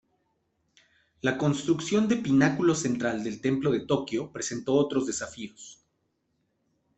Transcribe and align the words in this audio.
La 1.21 1.37
construcción 1.37 2.07
de 2.07 2.15
pináculo 2.15 2.73
central 2.73 3.23
del 3.23 3.39
templo 3.39 3.69
de 3.69 3.81
Tokio 3.81 4.31
presentó 4.31 4.73
otros 4.73 5.05
desafíos. 5.05 5.83